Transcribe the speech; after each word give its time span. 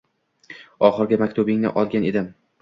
Oxirgi 0.87 1.19
maktubingni 1.25 1.73
olgan 1.83 2.09
edim 2.13 2.27